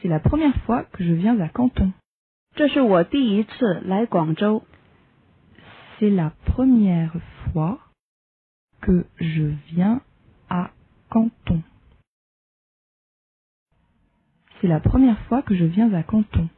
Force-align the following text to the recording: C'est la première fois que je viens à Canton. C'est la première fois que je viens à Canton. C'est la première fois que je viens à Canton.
C'est 0.00 0.08
la 0.08 0.20
première 0.20 0.56
fois 0.64 0.84
que 0.84 1.02
je 1.02 1.12
viens 1.12 1.40
à 1.40 1.48
Canton. 1.48 1.92
C'est 2.56 2.68
la 6.10 6.30
première 6.46 7.12
fois 7.52 7.80
que 8.80 9.04
je 9.18 9.44
viens 9.72 10.00
à 10.48 10.70
Canton. 11.10 11.62
C'est 14.60 14.68
la 14.68 14.80
première 14.80 15.20
fois 15.26 15.42
que 15.42 15.56
je 15.56 15.64
viens 15.64 15.92
à 15.92 16.02
Canton. 16.04 16.48